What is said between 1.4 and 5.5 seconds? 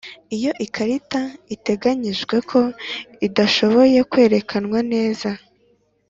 iteganijwe ko idashoboye kwerekanwa neza